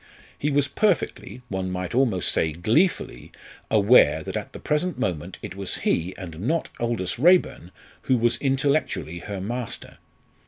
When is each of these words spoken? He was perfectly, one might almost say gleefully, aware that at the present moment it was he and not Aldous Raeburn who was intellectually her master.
He 0.35 0.49
was 0.49 0.67
perfectly, 0.67 1.43
one 1.47 1.69
might 1.69 1.93
almost 1.93 2.31
say 2.31 2.53
gleefully, 2.53 3.31
aware 3.69 4.23
that 4.23 4.35
at 4.35 4.51
the 4.51 4.57
present 4.57 4.97
moment 4.97 5.37
it 5.43 5.55
was 5.55 5.75
he 5.85 6.15
and 6.17 6.39
not 6.39 6.69
Aldous 6.79 7.19
Raeburn 7.19 7.69
who 8.09 8.17
was 8.17 8.37
intellectually 8.37 9.19
her 9.19 9.39
master. 9.39 9.99